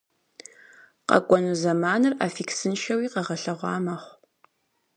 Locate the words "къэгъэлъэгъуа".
3.13-3.77